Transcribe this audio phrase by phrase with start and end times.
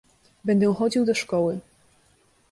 [0.45, 1.59] "Będę chodził do szkoły."